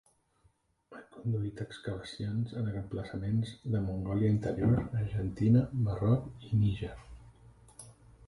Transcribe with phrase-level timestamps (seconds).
[0.99, 6.97] Ha conduït excavacions en emplaçaments de Mongòlia interior, Argentina, Marroc i Níger.